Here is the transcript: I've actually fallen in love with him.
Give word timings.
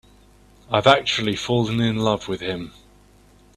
I've 0.71 0.87
actually 0.87 1.35
fallen 1.35 1.79
in 1.79 1.97
love 1.97 2.27
with 2.27 2.41
him. 2.41 2.73